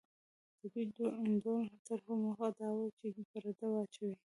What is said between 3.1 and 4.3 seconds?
پرده واچوي.